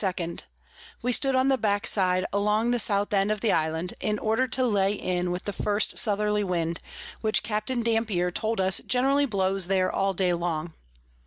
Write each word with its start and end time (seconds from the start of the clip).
2._ 0.01 0.39
We 1.03 1.11
stood 1.11 1.35
on 1.35 1.49
the 1.49 1.59
back 1.59 1.85
side 1.85 2.25
along 2.33 2.71
the 2.71 2.79
South 2.79 3.13
end 3.13 3.31
of 3.31 3.39
the 3.41 3.51
Island, 3.51 3.93
in 3.99 4.17
order 4.17 4.47
to 4.47 4.65
lay 4.65 4.93
in 4.93 5.29
with 5.29 5.43
the 5.43 5.53
first 5.53 5.99
Southerly 5.99 6.43
Wind, 6.43 6.79
which 7.21 7.43
Capt. 7.43 7.67
Dampier 7.67 8.31
told 8.31 8.59
us 8.59 8.79
generally 8.87 9.27
blows 9.27 9.67
there 9.67 9.91
all 9.91 10.15
day 10.15 10.33
long. 10.33 10.73